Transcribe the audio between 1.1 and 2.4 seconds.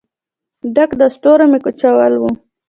ستورو مې کچکول و